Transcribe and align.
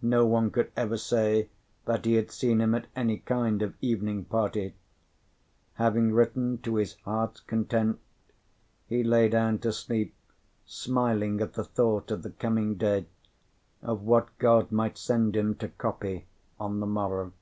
No 0.00 0.24
one 0.24 0.52
could 0.52 0.70
ever 0.76 0.96
say 0.96 1.48
that 1.86 2.04
he 2.04 2.14
had 2.14 2.30
seen 2.30 2.60
him 2.60 2.72
at 2.72 2.86
any 2.94 3.18
kind 3.18 3.62
of 3.62 3.74
evening 3.80 4.26
party. 4.26 4.74
Having 5.72 6.12
written 6.12 6.58
to 6.58 6.76
his 6.76 6.94
heart's 7.04 7.40
content, 7.40 7.98
he 8.86 9.02
lay 9.02 9.28
down 9.28 9.58
to 9.58 9.72
sleep, 9.72 10.14
smiling 10.66 11.40
at 11.40 11.54
the 11.54 11.64
thought 11.64 12.12
of 12.12 12.22
the 12.22 12.30
coming 12.30 12.76
day 12.76 13.06
of 13.82 14.02
what 14.02 14.28
God 14.38 14.70
might 14.70 14.96
send 14.96 15.34
him 15.34 15.56
to 15.56 15.66
copy 15.66 16.26
on 16.60 16.78
the 16.78 16.86
morrow. 16.86 17.32